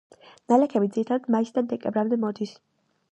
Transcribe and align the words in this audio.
ნალექები 0.53 0.87
ძირითადად 0.95 1.29
მაისიდან 1.35 1.67
დეკემბრამდე 1.75 2.19
მოდის. 2.25 2.55